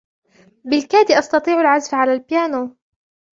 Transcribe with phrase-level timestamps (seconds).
[0.65, 2.75] بالكاد أستطيع العزف على البيانو.